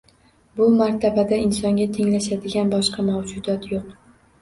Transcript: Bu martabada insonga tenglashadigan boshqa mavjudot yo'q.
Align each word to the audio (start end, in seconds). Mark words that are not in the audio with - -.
Bu 0.61 0.69
martabada 0.77 1.39
insonga 1.43 1.89
tenglashadigan 2.01 2.75
boshqa 2.75 3.09
mavjudot 3.15 3.73
yo'q. 3.77 3.97